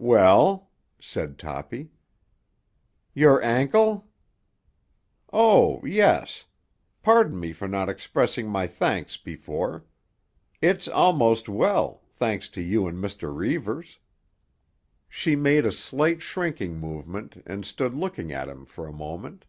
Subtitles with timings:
[0.00, 1.90] "Well?" said Toppy.
[3.14, 4.08] "Your ankle?"
[5.32, 6.44] "Oh, yes.
[7.04, 9.84] Pardon me for not expressing my thanks before.
[10.60, 13.32] It's almost well—thanks to you and Mr.
[13.32, 14.00] Reivers."
[15.08, 19.44] She made a slight shrinking movement and stood looking at him for a moment.